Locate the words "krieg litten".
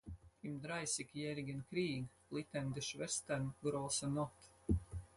1.69-2.73